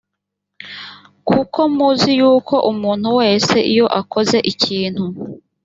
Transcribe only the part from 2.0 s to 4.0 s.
yuko umuntu wese iyo